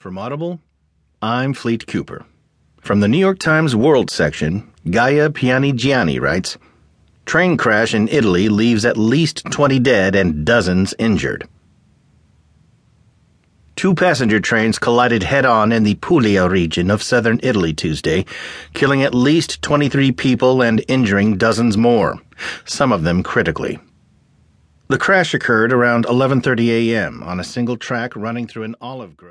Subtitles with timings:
[0.00, 0.60] From Audible,
[1.20, 2.24] I'm Fleet Cooper.
[2.80, 6.56] From the New York Times World section, Gaia Pianigiani writes
[7.26, 11.46] Train crash in Italy leaves at least 20 dead and dozens injured.
[13.76, 18.24] Two passenger trains collided head on in the Puglia region of southern Italy Tuesday,
[18.72, 22.16] killing at least 23 people and injuring dozens more,
[22.64, 23.78] some of them critically.
[24.88, 27.22] The crash occurred around 11:30 a.m.
[27.22, 29.28] on a single track running through an olive grove.